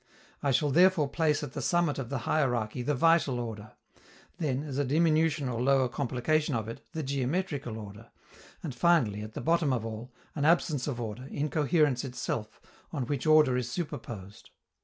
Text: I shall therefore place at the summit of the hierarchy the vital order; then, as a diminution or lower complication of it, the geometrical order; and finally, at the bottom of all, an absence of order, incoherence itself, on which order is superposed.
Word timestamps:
I 0.41 0.49
shall 0.49 0.71
therefore 0.71 1.07
place 1.07 1.43
at 1.43 1.53
the 1.53 1.61
summit 1.61 1.99
of 1.99 2.09
the 2.09 2.17
hierarchy 2.25 2.81
the 2.81 2.95
vital 2.95 3.39
order; 3.39 3.73
then, 4.39 4.63
as 4.63 4.79
a 4.79 4.83
diminution 4.83 5.47
or 5.47 5.61
lower 5.61 5.87
complication 5.87 6.55
of 6.55 6.67
it, 6.67 6.81
the 6.93 7.03
geometrical 7.03 7.77
order; 7.77 8.09
and 8.63 8.73
finally, 8.73 9.21
at 9.21 9.35
the 9.35 9.41
bottom 9.41 9.71
of 9.71 9.85
all, 9.85 10.11
an 10.33 10.43
absence 10.43 10.87
of 10.87 10.99
order, 10.99 11.27
incoherence 11.29 12.03
itself, 12.03 12.59
on 12.91 13.05
which 13.05 13.27
order 13.27 13.55
is 13.55 13.71
superposed. 13.71 14.49